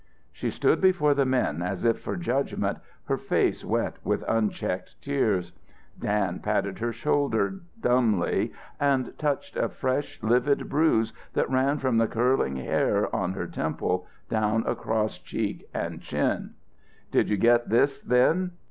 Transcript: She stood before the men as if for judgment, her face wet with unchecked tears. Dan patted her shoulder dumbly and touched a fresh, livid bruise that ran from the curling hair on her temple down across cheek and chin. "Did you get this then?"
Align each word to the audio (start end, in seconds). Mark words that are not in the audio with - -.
She 0.31 0.49
stood 0.49 0.81
before 0.81 1.13
the 1.13 1.27
men 1.27 1.61
as 1.61 1.85
if 1.85 1.99
for 1.99 2.15
judgment, 2.17 2.79
her 3.05 3.19
face 3.19 3.63
wet 3.63 3.97
with 4.03 4.23
unchecked 4.27 4.99
tears. 4.99 5.53
Dan 5.99 6.39
patted 6.39 6.79
her 6.79 6.91
shoulder 6.91 7.59
dumbly 7.79 8.51
and 8.79 9.15
touched 9.19 9.55
a 9.55 9.69
fresh, 9.69 10.17
livid 10.23 10.67
bruise 10.69 11.13
that 11.33 11.51
ran 11.51 11.77
from 11.77 11.99
the 11.99 12.07
curling 12.07 12.55
hair 12.55 13.15
on 13.15 13.33
her 13.33 13.45
temple 13.45 14.07
down 14.27 14.63
across 14.65 15.19
cheek 15.19 15.69
and 15.71 16.01
chin. 16.01 16.55
"Did 17.11 17.29
you 17.29 17.37
get 17.37 17.69
this 17.69 17.99
then?" 17.99 18.53